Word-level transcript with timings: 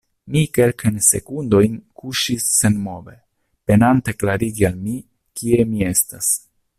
Mi 0.35 0.39
kelkajn 0.57 0.95
sekundojn 1.07 1.75
kuŝis 2.03 2.47
senmove, 2.55 3.15
penante 3.71 4.17
klarigi 4.23 4.69
al 4.73 4.83
mi, 4.89 4.97
kie 5.43 5.65
mi 5.75 5.89
estas. 5.95 6.33